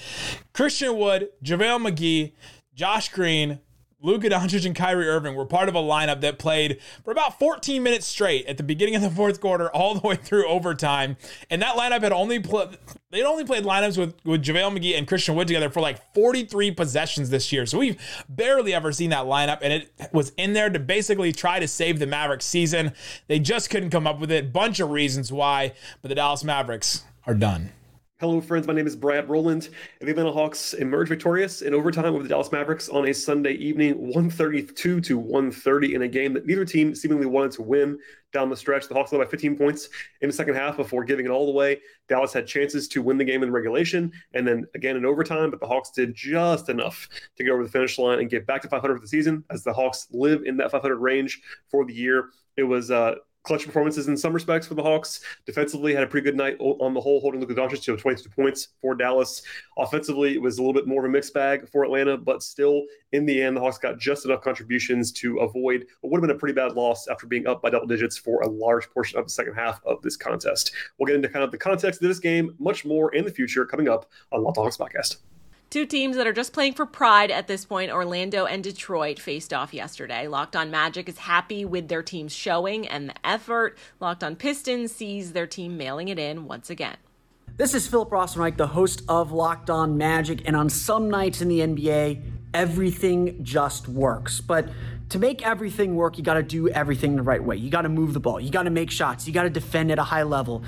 Christian 0.53 0.97
Wood, 0.97 1.27
JaVale 1.43 1.91
McGee, 1.91 2.31
Josh 2.77 3.09
Green, 3.09 3.57
Luka 3.99 4.29
Doncic 4.29 4.63
and 4.63 4.75
Kyrie 4.75 5.07
Irving 5.07 5.33
were 5.33 5.47
part 5.47 5.67
of 5.67 5.73
a 5.73 5.79
lineup 5.79 6.21
that 6.21 6.37
played 6.37 6.79
for 7.03 7.09
about 7.09 7.39
14 7.39 7.81
minutes 7.81 8.05
straight 8.05 8.45
at 8.45 8.57
the 8.57 8.63
beginning 8.63 8.95
of 8.95 9.01
the 9.01 9.09
fourth 9.09 9.41
quarter, 9.41 9.67
all 9.71 9.95
the 9.95 10.07
way 10.07 10.15
through 10.15 10.47
overtime. 10.47 11.17
And 11.49 11.59
that 11.63 11.75
lineup 11.75 12.03
had 12.03 12.11
only 12.11 12.39
played 12.39 12.77
they'd 13.09 13.23
only 13.23 13.45
played 13.45 13.63
lineups 13.63 13.97
with, 13.97 14.13
with 14.23 14.43
JaVale 14.43 14.77
McGee 14.77 14.95
and 14.95 15.07
Christian 15.07 15.33
Wood 15.33 15.47
together 15.47 15.71
for 15.71 15.81
like 15.81 16.13
43 16.13 16.69
possessions 16.69 17.31
this 17.31 17.51
year. 17.51 17.65
So 17.65 17.79
we've 17.79 17.99
barely 18.29 18.75
ever 18.75 18.91
seen 18.91 19.09
that 19.09 19.25
lineup, 19.25 19.57
and 19.63 19.73
it 19.73 19.89
was 20.13 20.31
in 20.37 20.53
there 20.53 20.69
to 20.69 20.77
basically 20.77 21.31
try 21.31 21.59
to 21.59 21.67
save 21.67 21.97
the 21.97 22.05
Mavericks 22.05 22.45
season. 22.45 22.93
They 23.25 23.39
just 23.39 23.71
couldn't 23.71 23.89
come 23.89 24.05
up 24.05 24.19
with 24.19 24.31
it. 24.31 24.53
Bunch 24.53 24.79
of 24.79 24.91
reasons 24.91 25.31
why, 25.31 25.73
but 26.03 26.09
the 26.09 26.15
Dallas 26.15 26.43
Mavericks 26.43 27.05
are 27.25 27.33
done. 27.33 27.71
Hello, 28.19 28.41
friends. 28.41 28.65
My 28.65 28.73
name 28.73 28.87
is 28.87 28.95
Brad 28.95 29.29
Rowland. 29.29 29.69
The 30.01 30.09
Atlanta 30.09 30.31
Hawks 30.31 30.73
emerged 30.73 31.09
victorious 31.09 31.61
in 31.61 31.75
overtime 31.75 32.15
over 32.15 32.23
the 32.23 32.29
Dallas 32.29 32.51
Mavericks 32.51 32.89
on 32.89 33.07
a 33.07 33.13
Sunday 33.13 33.51
evening, 33.51 33.95
132 33.95 35.01
to 35.01 35.17
130 35.19 35.93
in 35.93 36.01
a 36.01 36.07
game 36.07 36.33
that 36.33 36.47
neither 36.47 36.65
team 36.65 36.95
seemingly 36.95 37.27
wanted 37.27 37.51
to 37.51 37.61
win 37.61 37.99
down 38.33 38.49
the 38.49 38.57
stretch. 38.57 38.87
The 38.87 38.95
Hawks 38.95 39.11
led 39.11 39.19
by 39.19 39.29
15 39.29 39.55
points 39.55 39.89
in 40.21 40.29
the 40.29 40.33
second 40.33 40.55
half 40.55 40.77
before 40.77 41.03
giving 41.03 41.27
it 41.27 41.29
all 41.29 41.47
away. 41.47 41.79
Dallas 42.09 42.33
had 42.33 42.47
chances 42.47 42.87
to 42.87 43.03
win 43.03 43.19
the 43.19 43.23
game 43.23 43.43
in 43.43 43.51
regulation 43.51 44.11
and 44.33 44.47
then 44.47 44.65
again 44.73 44.97
in 44.97 45.05
overtime, 45.05 45.51
but 45.51 45.59
the 45.59 45.67
Hawks 45.67 45.91
did 45.91 46.15
just 46.15 46.69
enough 46.69 47.07
to 47.35 47.43
get 47.43 47.51
over 47.51 47.63
the 47.63 47.69
finish 47.69 47.99
line 47.99 48.17
and 48.17 48.31
get 48.31 48.47
back 48.47 48.63
to 48.63 48.67
500 48.67 48.95
for 48.95 48.99
the 48.99 49.07
season 49.07 49.43
as 49.51 49.63
the 49.63 49.73
Hawks 49.73 50.07
live 50.09 50.41
in 50.43 50.57
that 50.57 50.71
500 50.71 50.95
range 50.95 51.39
for 51.69 51.85
the 51.85 51.93
year. 51.93 52.29
It 52.57 52.63
was 52.63 52.89
uh, 52.89 53.13
clutch 53.47 53.65
performances 53.65 54.09
in 54.09 54.17
some 54.17 54.33
respects 54.33 54.67
for 54.67 54.75
the 54.75 54.83
Hawks. 54.83 55.21
Defensively, 55.45 55.93
had 55.93 56.03
a 56.03 56.07
pretty 56.07 56.25
good 56.25 56.35
night 56.35 56.57
on 56.59 56.93
the 56.93 56.99
whole, 56.99 57.21
holding 57.21 57.39
Luka 57.39 57.55
Doncic 57.55 57.81
to 57.83 57.95
22 57.95 58.29
points 58.29 58.67
for 58.81 58.93
Dallas. 58.93 59.41
Offensively, 59.77 60.33
it 60.33 60.41
was 60.41 60.57
a 60.57 60.61
little 60.61 60.73
bit 60.73 60.85
more 60.85 61.05
of 61.05 61.09
a 61.09 61.11
mixed 61.11 61.33
bag 61.33 61.67
for 61.69 61.83
Atlanta, 61.83 62.17
but 62.17 62.43
still, 62.43 62.83
in 63.13 63.25
the 63.25 63.41
end, 63.41 63.55
the 63.55 63.61
Hawks 63.61 63.77
got 63.77 63.97
just 63.97 64.25
enough 64.25 64.41
contributions 64.41 65.11
to 65.13 65.37
avoid 65.37 65.85
what 66.01 66.11
would 66.11 66.17
have 66.17 66.27
been 66.27 66.35
a 66.35 66.39
pretty 66.39 66.53
bad 66.53 66.73
loss 66.73 67.07
after 67.07 67.25
being 67.25 67.47
up 67.47 67.61
by 67.61 67.69
double 67.69 67.87
digits 67.87 68.17
for 68.17 68.41
a 68.41 68.47
large 68.47 68.89
portion 68.89 69.17
of 69.17 69.25
the 69.25 69.31
second 69.31 69.53
half 69.53 69.79
of 69.85 70.01
this 70.01 70.17
contest. 70.17 70.73
We'll 70.97 71.07
get 71.07 71.15
into 71.15 71.29
kind 71.29 71.45
of 71.45 71.51
the 71.51 71.57
context 71.57 72.01
of 72.01 72.07
this 72.07 72.19
game 72.19 72.53
much 72.59 72.83
more 72.83 73.15
in 73.15 73.23
the 73.23 73.31
future 73.31 73.65
coming 73.65 73.87
up 73.87 74.11
on 74.33 74.43
Locked 74.43 74.57
Hawks 74.57 74.77
podcast. 74.77 75.17
Two 75.69 75.85
teams 75.85 76.15
that 76.15 76.25
are 76.25 76.33
just 76.33 76.53
playing 76.53 76.75
for 76.75 76.85
pride 76.85 77.29
at 77.29 77.47
this 77.47 77.65
point, 77.65 77.91
Orlando 77.91 78.45
and 78.45 78.63
Detroit, 78.63 79.19
faced 79.19 79.53
off 79.53 79.73
yesterday. 79.73 80.25
Locked 80.25 80.55
on 80.55 80.71
Magic 80.71 81.09
is 81.09 81.17
happy 81.17 81.65
with 81.65 81.89
their 81.89 82.01
team's 82.01 82.33
showing 82.33 82.87
and 82.87 83.09
the 83.09 83.27
effort. 83.27 83.77
Locked 83.99 84.23
on 84.23 84.37
Pistons 84.37 84.93
sees 84.93 85.33
their 85.33 85.45
team 85.45 85.75
mailing 85.75 86.07
it 86.07 86.17
in 86.17 86.45
once 86.45 86.69
again. 86.69 86.95
This 87.57 87.73
is 87.73 87.85
Philip 87.85 88.11
Rossman-Reich, 88.11 88.55
the 88.55 88.67
host 88.67 89.01
of 89.09 89.33
Locked 89.33 89.69
On 89.69 89.97
Magic, 89.97 90.41
and 90.45 90.55
on 90.55 90.69
some 90.69 91.09
nights 91.09 91.41
in 91.41 91.49
the 91.49 91.59
NBA, 91.59 92.21
everything 92.53 93.43
just 93.43 93.89
works. 93.89 94.39
But 94.39 94.69
to 95.09 95.19
make 95.19 95.45
everything 95.45 95.97
work, 95.97 96.17
you 96.17 96.23
got 96.23 96.35
to 96.35 96.43
do 96.43 96.69
everything 96.69 97.17
the 97.17 97.23
right 97.23 97.43
way. 97.43 97.57
You 97.57 97.69
got 97.69 97.81
to 97.81 97.89
move 97.89 98.13
the 98.13 98.21
ball. 98.21 98.39
You 98.39 98.51
got 98.51 98.63
to 98.63 98.69
make 98.69 98.89
shots. 98.89 99.27
You 99.27 99.33
got 99.33 99.43
to 99.43 99.49
defend 99.49 99.91
at 99.91 99.99
a 99.99 100.03
high 100.03 100.23
level. 100.23 100.63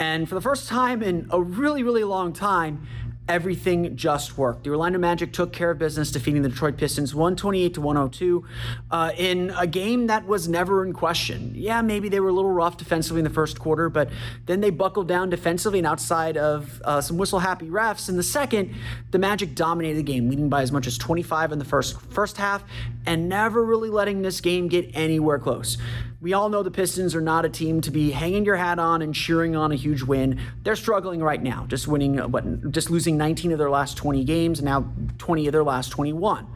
And 0.00 0.28
for 0.28 0.34
the 0.34 0.40
first 0.40 0.66
time 0.66 1.04
in 1.04 1.28
a 1.30 1.40
really, 1.40 1.84
really 1.84 2.02
long 2.02 2.32
time, 2.32 2.88
everything 3.30 3.96
just 3.96 4.36
worked. 4.36 4.64
The 4.64 4.70
Orlando 4.70 4.98
Magic 4.98 5.32
took 5.32 5.52
care 5.52 5.70
of 5.70 5.78
business, 5.78 6.10
defeating 6.10 6.42
the 6.42 6.48
Detroit 6.48 6.76
Pistons 6.76 7.14
128 7.14 7.74
to 7.74 7.80
102 7.80 8.44
uh, 8.90 9.12
in 9.16 9.50
a 9.56 9.68
game 9.68 10.08
that 10.08 10.26
was 10.26 10.48
never 10.48 10.84
in 10.84 10.92
question. 10.92 11.52
Yeah, 11.54 11.80
maybe 11.80 12.08
they 12.08 12.18
were 12.18 12.30
a 12.30 12.32
little 12.32 12.50
rough 12.50 12.76
defensively 12.76 13.20
in 13.20 13.24
the 13.24 13.30
first 13.30 13.60
quarter, 13.60 13.88
but 13.88 14.10
then 14.46 14.60
they 14.60 14.70
buckled 14.70 15.06
down 15.06 15.30
defensively 15.30 15.78
and 15.78 15.86
outside 15.86 16.36
of 16.36 16.82
uh, 16.84 17.00
some 17.00 17.18
whistle 17.18 17.38
happy 17.38 17.68
refs. 17.68 18.08
In 18.08 18.16
the 18.16 18.24
second, 18.24 18.74
the 19.12 19.18
Magic 19.18 19.54
dominated 19.54 19.98
the 19.98 20.02
game, 20.02 20.28
leading 20.28 20.48
by 20.48 20.62
as 20.62 20.72
much 20.72 20.88
as 20.88 20.98
25 20.98 21.52
in 21.52 21.60
the 21.60 21.64
first 21.64 22.00
first 22.00 22.36
half, 22.36 22.64
and 23.06 23.28
never 23.28 23.64
really 23.64 23.90
letting 23.90 24.22
this 24.22 24.40
game 24.40 24.66
get 24.66 24.90
anywhere 24.92 25.38
close. 25.38 25.78
We 26.22 26.34
all 26.34 26.50
know 26.50 26.62
the 26.62 26.70
Pistons 26.70 27.14
are 27.14 27.22
not 27.22 27.46
a 27.46 27.48
team 27.48 27.80
to 27.80 27.90
be 27.90 28.10
hanging 28.10 28.44
your 28.44 28.56
hat 28.56 28.78
on 28.78 29.00
and 29.00 29.14
cheering 29.14 29.56
on 29.56 29.72
a 29.72 29.74
huge 29.74 30.02
win. 30.02 30.38
They're 30.64 30.76
struggling 30.76 31.22
right 31.22 31.42
now, 31.42 31.64
just 31.66 31.88
winning, 31.88 32.18
what, 32.18 32.72
just 32.72 32.90
losing 32.90 33.16
19 33.16 33.52
of 33.52 33.58
their 33.58 33.70
last 33.70 33.96
20 33.96 34.24
games, 34.24 34.58
and 34.58 34.66
now 34.66 34.92
20 35.16 35.46
of 35.46 35.52
their 35.52 35.64
last 35.64 35.88
21. 35.88 36.46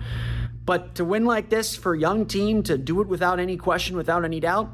But 0.67 0.97
to 0.97 1.05
win 1.07 1.25
like 1.25 1.49
this 1.49 1.77
for 1.77 1.95
a 1.95 1.99
young 1.99 2.27
team, 2.27 2.63
to 2.65 2.77
do 2.77 3.01
it 3.01 3.09
without 3.09 3.41
any 3.41 3.57
question, 3.57 3.97
without 3.97 4.23
any 4.23 4.39
doubt, 4.39 4.69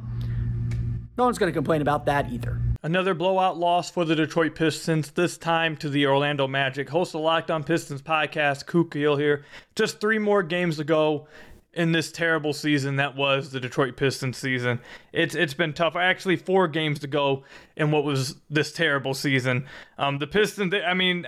no 1.16 1.24
one's 1.24 1.38
going 1.38 1.52
to 1.52 1.56
complain 1.56 1.82
about 1.82 2.06
that 2.06 2.32
either. 2.32 2.60
Another 2.82 3.12
blowout 3.12 3.58
loss 3.58 3.90
for 3.90 4.04
the 4.04 4.16
Detroit 4.16 4.54
Pistons, 4.54 5.10
this 5.10 5.36
time 5.36 5.76
to 5.76 5.88
the 5.88 6.06
Orlando 6.06 6.48
Magic. 6.48 6.88
Host 6.88 7.14
of 7.14 7.20
Locked 7.20 7.50
On 7.50 7.62
Pistons 7.62 8.02
podcast, 8.02 8.66
Kook 8.66 8.94
Hill 8.94 9.16
here. 9.16 9.44
Just 9.76 10.00
three 10.00 10.18
more 10.18 10.42
games 10.42 10.78
to 10.78 10.84
go 10.84 11.28
in 11.72 11.92
this 11.92 12.10
terrible 12.10 12.52
season 12.52 12.96
that 12.96 13.16
was 13.16 13.50
the 13.50 13.60
Detroit 13.60 13.96
Pistons 13.96 14.36
season. 14.36 14.80
It's 15.12 15.34
it's 15.34 15.54
been 15.54 15.72
tough. 15.72 15.96
Actually, 15.96 16.36
four 16.36 16.68
games 16.68 16.98
to 17.00 17.06
go 17.06 17.44
in 17.76 17.90
what 17.90 18.04
was 18.04 18.36
this 18.48 18.72
terrible 18.72 19.14
season. 19.14 19.66
Um, 19.98 20.18
the 20.18 20.26
Pistons. 20.26 20.74
I 20.74 20.94
mean. 20.94 21.26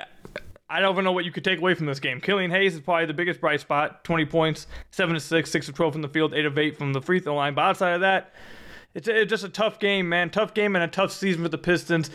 I 0.70 0.80
don't 0.80 0.94
even 0.94 1.04
know 1.04 1.12
what 1.12 1.26
you 1.26 1.32
could 1.32 1.44
take 1.44 1.58
away 1.58 1.74
from 1.74 1.84
this 1.84 2.00
game. 2.00 2.18
Killian 2.18 2.50
Hayes 2.50 2.74
is 2.74 2.80
probably 2.80 3.04
the 3.04 3.12
biggest 3.12 3.42
bright 3.42 3.60
spot. 3.60 4.04
20 4.04 4.24
points, 4.24 4.66
7 4.90 5.12
to 5.12 5.20
6, 5.20 5.50
6 5.50 5.68
of 5.68 5.74
12 5.74 5.92
from 5.92 6.00
the 6.00 6.08
field, 6.08 6.32
8 6.32 6.46
of 6.46 6.56
8 6.56 6.78
from 6.78 6.94
the 6.94 7.02
free 7.02 7.20
throw 7.20 7.34
line. 7.34 7.52
But 7.52 7.60
outside 7.66 7.92
of 7.92 8.00
that, 8.00 8.32
it's, 8.94 9.08
it's 9.08 9.30
just 9.30 9.44
a 9.44 9.48
tough 9.48 9.78
game, 9.78 10.08
man. 10.08 10.30
Tough 10.30 10.54
game 10.54 10.76
and 10.76 10.84
a 10.84 10.88
tough 10.88 11.12
season 11.12 11.42
for 11.42 11.48
the 11.48 11.58
Pistons. 11.58 12.10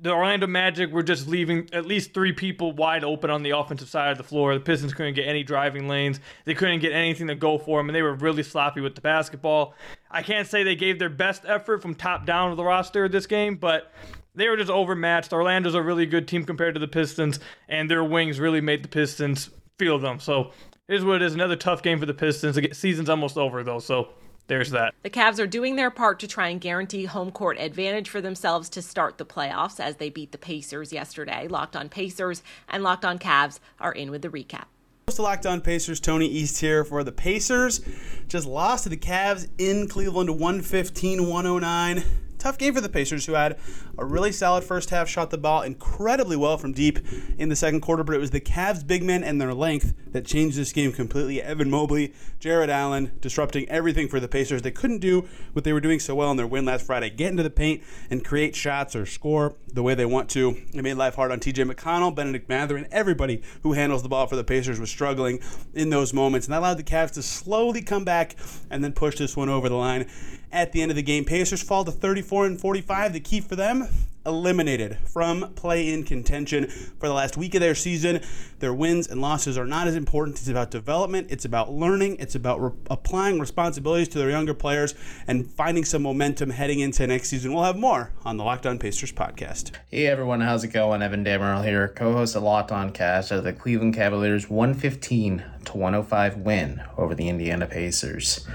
The 0.00 0.10
Orlando 0.10 0.46
Magic 0.46 0.90
were 0.92 1.02
just 1.02 1.26
leaving 1.26 1.68
at 1.72 1.86
least 1.86 2.12
three 2.12 2.32
people 2.32 2.72
wide 2.72 3.04
open 3.04 3.30
on 3.30 3.42
the 3.42 3.50
offensive 3.50 3.88
side 3.88 4.12
of 4.12 4.18
the 4.18 4.24
floor. 4.24 4.54
The 4.54 4.60
Pistons 4.60 4.94
couldn't 4.94 5.14
get 5.14 5.26
any 5.26 5.42
driving 5.42 5.88
lanes. 5.88 6.20
They 6.44 6.54
couldn't 6.54 6.80
get 6.80 6.92
anything 6.92 7.28
to 7.28 7.34
go 7.34 7.58
for 7.58 7.78
them, 7.78 7.88
and 7.88 7.96
they 7.96 8.02
were 8.02 8.14
really 8.14 8.42
sloppy 8.42 8.80
with 8.80 8.94
the 8.94 9.00
basketball. 9.00 9.74
I 10.10 10.22
can't 10.22 10.46
say 10.46 10.62
they 10.62 10.76
gave 10.76 10.98
their 10.98 11.08
best 11.10 11.44
effort 11.46 11.82
from 11.82 11.94
top 11.94 12.26
down 12.26 12.50
of 12.50 12.56
the 12.56 12.64
roster 12.64 13.08
this 13.08 13.26
game, 13.26 13.56
but 13.56 13.92
they 14.34 14.48
were 14.48 14.56
just 14.56 14.70
overmatched. 14.70 15.32
Orlando's 15.32 15.74
a 15.74 15.82
really 15.82 16.06
good 16.06 16.28
team 16.28 16.44
compared 16.44 16.74
to 16.74 16.80
the 16.80 16.88
Pistons, 16.88 17.40
and 17.68 17.90
their 17.90 18.04
wings 18.04 18.38
really 18.38 18.60
made 18.60 18.82
the 18.82 18.88
Pistons 18.88 19.50
feel 19.78 19.98
them. 19.98 20.20
So 20.20 20.52
is 20.88 21.04
what 21.04 21.16
it 21.16 21.22
is. 21.22 21.34
Another 21.34 21.56
tough 21.56 21.82
game 21.82 21.98
for 21.98 22.06
the 22.06 22.14
Pistons. 22.14 22.56
The 22.56 22.72
season's 22.72 23.08
almost 23.08 23.38
over, 23.38 23.62
though, 23.62 23.78
so 23.78 24.10
there's 24.46 24.70
that. 24.70 24.94
The 25.02 25.10
Cavs 25.10 25.38
are 25.38 25.46
doing 25.46 25.76
their 25.76 25.90
part 25.90 26.18
to 26.20 26.26
try 26.26 26.48
and 26.48 26.60
guarantee 26.60 27.04
home 27.04 27.30
court 27.30 27.58
advantage 27.58 28.08
for 28.08 28.20
themselves 28.20 28.68
to 28.70 28.82
start 28.82 29.18
the 29.18 29.24
playoffs 29.24 29.80
as 29.80 29.96
they 29.96 30.10
beat 30.10 30.32
the 30.32 30.38
Pacers 30.38 30.92
yesterday. 30.92 31.48
Locked 31.48 31.76
on 31.76 31.88
Pacers 31.88 32.42
and 32.68 32.82
Locked 32.82 33.04
on 33.04 33.18
Cavs 33.18 33.60
are 33.80 33.92
in 33.92 34.10
with 34.10 34.22
the 34.22 34.28
recap. 34.28 34.64
Host 35.08 35.18
of 35.18 35.24
Locked 35.24 35.46
On 35.46 35.60
Pacers, 35.60 36.00
Tony 36.00 36.26
East 36.26 36.60
here 36.60 36.84
for 36.84 37.02
the 37.02 37.12
Pacers. 37.12 37.80
Just 38.28 38.46
lost 38.46 38.84
to 38.84 38.88
the 38.88 38.96
Cavs 38.96 39.48
in 39.58 39.88
Cleveland 39.88 40.30
115 40.30 41.28
109 41.28 42.04
tough 42.42 42.58
game 42.58 42.74
for 42.74 42.80
the 42.80 42.88
Pacers, 42.88 43.26
who 43.26 43.34
had 43.34 43.56
a 43.96 44.04
really 44.04 44.32
solid 44.32 44.64
first 44.64 44.90
half, 44.90 45.08
shot 45.08 45.30
the 45.30 45.38
ball 45.38 45.62
incredibly 45.62 46.36
well 46.36 46.58
from 46.58 46.72
deep 46.72 46.98
in 47.38 47.48
the 47.48 47.56
second 47.56 47.80
quarter, 47.80 48.02
but 48.02 48.16
it 48.16 48.18
was 48.18 48.32
the 48.32 48.40
Cavs' 48.40 48.84
big 48.84 49.04
men 49.04 49.22
and 49.22 49.40
their 49.40 49.54
length 49.54 49.94
that 50.10 50.24
changed 50.24 50.56
this 50.56 50.72
game 50.72 50.92
completely. 50.92 51.40
Evan 51.40 51.70
Mobley, 51.70 52.12
Jarrett 52.40 52.68
Allen, 52.68 53.12
disrupting 53.20 53.68
everything 53.68 54.08
for 54.08 54.18
the 54.18 54.26
Pacers. 54.26 54.62
They 54.62 54.72
couldn't 54.72 54.98
do 54.98 55.28
what 55.52 55.64
they 55.64 55.72
were 55.72 55.80
doing 55.80 56.00
so 56.00 56.16
well 56.16 56.32
in 56.32 56.36
their 56.36 56.46
win 56.46 56.64
last 56.64 56.84
Friday 56.84 57.10
get 57.10 57.30
into 57.30 57.44
the 57.44 57.50
paint 57.50 57.82
and 58.10 58.24
create 58.24 58.56
shots 58.56 58.96
or 58.96 59.06
score 59.06 59.54
the 59.72 59.82
way 59.82 59.94
they 59.94 60.04
want 60.04 60.28
to. 60.30 60.56
It 60.74 60.82
made 60.82 60.94
life 60.94 61.14
hard 61.14 61.30
on 61.30 61.38
TJ 61.38 61.70
McConnell, 61.70 62.14
Bennedict 62.14 62.48
Mathurin, 62.48 62.84
and 62.84 62.92
everybody 62.92 63.42
who 63.62 63.74
handles 63.74 64.02
the 64.02 64.08
ball 64.08 64.26
for 64.26 64.34
the 64.34 64.44
Pacers 64.44 64.80
was 64.80 64.90
struggling 64.90 65.40
in 65.74 65.90
those 65.90 66.12
moments. 66.12 66.48
And 66.48 66.54
that 66.54 66.58
allowed 66.58 66.78
the 66.78 66.82
Cavs 66.82 67.12
to 67.12 67.22
slowly 67.22 67.82
come 67.82 68.04
back 68.04 68.34
and 68.68 68.82
then 68.82 68.92
push 68.92 69.16
this 69.16 69.36
one 69.36 69.48
over 69.48 69.68
the 69.68 69.76
line 69.76 70.08
at 70.52 70.72
the 70.72 70.82
end 70.82 70.90
of 70.90 70.96
the 70.96 71.02
game. 71.02 71.24
Pacers 71.24 71.62
fall 71.62 71.84
to 71.84 71.90
34 71.90 72.46
and 72.46 72.60
45. 72.60 73.12
The 73.12 73.20
key 73.20 73.40
for 73.40 73.56
them 73.56 73.88
eliminated 74.24 74.98
from 75.06 75.52
play 75.54 75.92
in 75.92 76.04
contention 76.04 76.68
for 76.68 77.08
the 77.08 77.12
last 77.14 77.36
week 77.36 77.54
of 77.54 77.60
their 77.60 77.74
season. 77.74 78.20
Their 78.60 78.72
wins 78.72 79.08
and 79.08 79.20
losses 79.20 79.58
are 79.58 79.66
not 79.66 79.88
as 79.88 79.96
important. 79.96 80.38
It's 80.38 80.48
about 80.48 80.70
development, 80.70 81.28
it's 81.30 81.44
about 81.44 81.72
learning, 81.72 82.16
it's 82.20 82.34
about 82.34 82.62
re- 82.62 82.70
applying 82.90 83.40
responsibilities 83.40 84.08
to 84.08 84.18
their 84.18 84.30
younger 84.30 84.54
players 84.54 84.94
and 85.26 85.50
finding 85.50 85.84
some 85.84 86.02
momentum 86.02 86.50
heading 86.50 86.80
into 86.80 87.06
next 87.06 87.28
season. 87.30 87.52
We'll 87.52 87.64
have 87.64 87.76
more 87.76 88.12
on 88.24 88.36
the 88.36 88.44
Locked 88.44 88.66
On 88.66 88.78
Pacers 88.78 89.12
podcast. 89.12 89.72
Hey 89.90 90.06
everyone, 90.06 90.40
how's 90.40 90.64
it 90.64 90.68
going? 90.68 91.02
Evan 91.02 91.24
Dammarell 91.24 91.64
here, 91.64 91.88
co-host 91.88 92.36
of 92.36 92.42
Locked 92.42 92.72
On 92.72 92.92
Cavs 92.92 93.32
of 93.32 93.44
the 93.44 93.52
Cleveland 93.52 93.94
Cavaliers 93.94 94.48
115 94.48 95.44
to 95.64 95.76
105 95.76 96.36
win 96.38 96.82
over 96.96 97.14
the 97.14 97.28
Indiana 97.28 97.66
Pacers. 97.66 98.46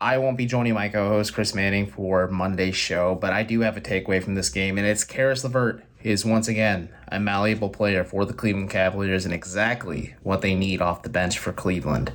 I 0.00 0.18
won't 0.18 0.36
be 0.36 0.44
joining 0.44 0.74
my 0.74 0.90
co-host 0.90 1.32
Chris 1.32 1.54
Manning 1.54 1.86
for 1.86 2.28
Monday's 2.28 2.76
show, 2.76 3.14
but 3.14 3.32
I 3.32 3.42
do 3.42 3.60
have 3.60 3.78
a 3.78 3.80
takeaway 3.80 4.22
from 4.22 4.34
this 4.34 4.50
game, 4.50 4.76
and 4.76 4.86
it's 4.86 5.04
Caris 5.04 5.42
LeVert 5.42 5.82
is 6.02 6.22
once 6.22 6.48
again 6.48 6.90
a 7.08 7.18
malleable 7.18 7.70
player 7.70 8.04
for 8.04 8.26
the 8.26 8.34
Cleveland 8.34 8.68
Cavaliers 8.68 9.24
and 9.24 9.32
exactly 9.32 10.14
what 10.22 10.42
they 10.42 10.54
need 10.54 10.82
off 10.82 11.02
the 11.02 11.08
bench 11.08 11.38
for 11.38 11.50
Cleveland. 11.50 12.12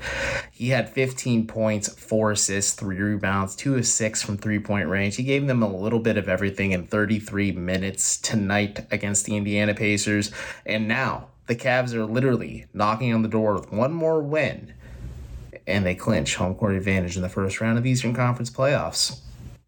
He 0.51 0.69
had 0.69 0.89
15 0.89 1.47
points, 1.47 1.91
4 1.91 2.33
assists, 2.33 2.73
3 2.73 2.97
rebounds, 2.99 3.55
2 3.55 3.75
of 3.75 3.87
6 3.87 4.21
from 4.21 4.37
three 4.37 4.59
point 4.59 4.87
range. 4.87 5.15
He 5.15 5.23
gave 5.23 5.47
them 5.47 5.63
a 5.63 5.75
little 5.75 5.99
bit 5.99 6.17
of 6.17 6.29
everything 6.29 6.73
in 6.73 6.85
33 6.85 7.53
minutes 7.53 8.17
tonight 8.17 8.85
against 8.91 9.25
the 9.25 9.35
Indiana 9.35 9.73
Pacers. 9.73 10.31
And 10.67 10.87
now 10.87 11.29
the 11.47 11.55
Cavs 11.55 11.95
are 11.95 12.05
literally 12.05 12.67
knocking 12.75 13.11
on 13.11 13.23
the 13.23 13.27
door 13.27 13.55
with 13.55 13.71
one 13.71 13.91
more 13.91 14.21
win 14.21 14.75
and 15.67 15.85
they 15.85 15.95
clinch 15.95 16.35
home 16.35 16.55
court 16.55 16.75
advantage 16.75 17.15
in 17.15 17.21
the 17.21 17.29
first 17.29 17.61
round 17.61 17.77
of 17.77 17.83
the 17.83 17.89
Eastern 17.89 18.13
Conference 18.13 18.49
playoffs. 18.49 19.19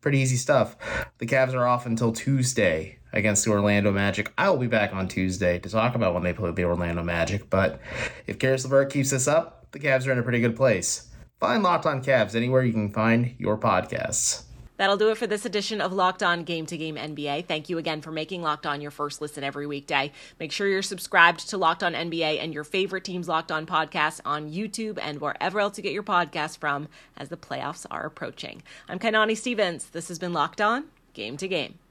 Pretty 0.01 0.19
easy 0.19 0.35
stuff. 0.35 0.75
The 1.17 1.25
Cavs 1.25 1.53
are 1.53 1.65
off 1.65 1.85
until 1.85 2.11
Tuesday 2.11 2.99
against 3.13 3.45
the 3.45 3.51
Orlando 3.51 3.91
Magic. 3.91 4.33
I 4.37 4.49
will 4.49 4.57
be 4.57 4.67
back 4.67 4.93
on 4.93 5.07
Tuesday 5.07 5.59
to 5.59 5.69
talk 5.69 5.95
about 5.95 6.13
when 6.13 6.23
they 6.23 6.33
play 6.33 6.51
the 6.51 6.65
Orlando 6.65 7.03
Magic, 7.03 7.49
but 7.49 7.79
if 8.27 8.39
Caris 8.39 8.63
LeVert 8.65 8.91
keeps 8.91 9.11
this 9.11 9.27
up, 9.27 9.71
the 9.71 9.79
Cavs 9.79 10.07
are 10.07 10.11
in 10.11 10.19
a 10.19 10.23
pretty 10.23 10.41
good 10.41 10.55
place. 10.55 11.09
Find 11.39 11.63
Locked 11.63 11.85
On 11.85 12.03
Cavs 12.03 12.35
anywhere 12.35 12.63
you 12.63 12.73
can 12.73 12.91
find 12.91 13.35
your 13.37 13.57
podcasts. 13.57 14.43
That'll 14.77 14.97
do 14.97 15.11
it 15.11 15.17
for 15.17 15.27
this 15.27 15.45
edition 15.45 15.81
of 15.81 15.93
Locked 15.93 16.23
On 16.23 16.43
Game 16.43 16.65
to 16.65 16.77
Game 16.77 16.95
NBA. 16.95 17.45
Thank 17.45 17.69
you 17.69 17.77
again 17.77 18.01
for 18.01 18.11
making 18.11 18.41
Locked 18.41 18.65
On 18.65 18.81
your 18.81 18.91
first 18.91 19.21
listen 19.21 19.43
every 19.43 19.67
weekday. 19.67 20.11
Make 20.39 20.51
sure 20.51 20.67
you're 20.67 20.81
subscribed 20.81 21.49
to 21.49 21.57
Locked 21.57 21.83
On 21.83 21.93
NBA 21.93 22.43
and 22.43 22.53
your 22.53 22.63
favorite 22.63 23.03
team's 23.03 23.27
Locked 23.27 23.51
On 23.51 23.65
podcast 23.65 24.21
on 24.25 24.51
YouTube 24.51 24.97
and 25.01 25.21
wherever 25.21 25.59
else 25.59 25.77
you 25.77 25.83
get 25.83 25.93
your 25.93 26.03
podcasts 26.03 26.57
from 26.57 26.87
as 27.17 27.29
the 27.29 27.37
playoffs 27.37 27.85
are 27.91 28.05
approaching. 28.05 28.63
I'm 28.89 28.99
Kainani 28.99 29.37
Stevens. 29.37 29.85
This 29.87 30.07
has 30.07 30.19
been 30.19 30.33
Locked 30.33 30.61
On 30.61 30.85
Game 31.13 31.37
to 31.37 31.47
Game. 31.47 31.82